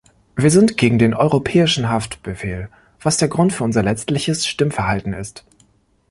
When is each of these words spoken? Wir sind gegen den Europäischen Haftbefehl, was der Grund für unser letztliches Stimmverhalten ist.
Wir 0.35 0.49
sind 0.49 0.77
gegen 0.77 0.97
den 0.97 1.13
Europäischen 1.13 1.87
Haftbefehl, 1.87 2.69
was 3.01 3.17
der 3.17 3.27
Grund 3.27 3.53
für 3.53 3.63
unser 3.63 3.83
letztliches 3.83 4.47
Stimmverhalten 4.47 5.13
ist. 5.13 5.43